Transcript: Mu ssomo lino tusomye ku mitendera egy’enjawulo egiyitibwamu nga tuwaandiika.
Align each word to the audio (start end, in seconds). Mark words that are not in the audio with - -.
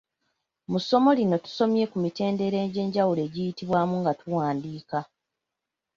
Mu 0.71 0.77
ssomo 0.83 1.09
lino 1.19 1.35
tusomye 1.45 1.83
ku 1.91 1.97
mitendera 2.03 2.57
egy’enjawulo 2.65 3.21
egiyitibwamu 3.27 3.95
nga 4.01 4.11
tuwaandiika. 4.19 4.99